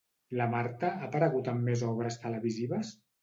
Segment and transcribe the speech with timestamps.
[0.37, 2.95] La Marta ha aparegut en més obres televisives?